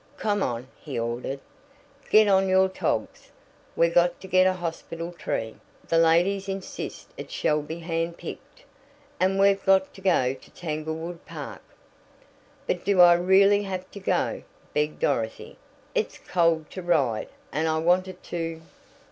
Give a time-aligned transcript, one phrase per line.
[0.17, 1.39] "Come on," he ordered,
[2.09, 3.31] "get on your togs.
[3.75, 5.57] We've got to get a hospital tree.
[5.87, 8.63] The ladies insist it shall be handpicked,
[9.19, 11.61] and we've got to go to Tanglewood Park."
[12.65, 14.41] "But do I really have to go?"
[14.73, 15.57] begged Dorothy.
[15.93, 18.59] "It's cold to ride, and I wanted to